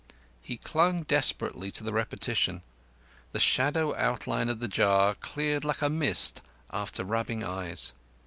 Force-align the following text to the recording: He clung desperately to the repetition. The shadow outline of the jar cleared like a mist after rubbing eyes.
He 0.41 0.57
clung 0.57 1.03
desperately 1.03 1.69
to 1.69 1.83
the 1.83 1.93
repetition. 1.93 2.63
The 3.33 3.39
shadow 3.39 3.95
outline 3.95 4.49
of 4.49 4.57
the 4.57 4.67
jar 4.67 5.13
cleared 5.13 5.63
like 5.63 5.83
a 5.83 5.89
mist 5.89 6.41
after 6.71 7.03
rubbing 7.03 7.43
eyes. 7.43 7.93